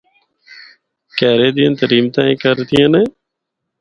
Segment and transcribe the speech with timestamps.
[1.17, 3.01] کہرے دیاں تریمتاں اے کردیاں نے۔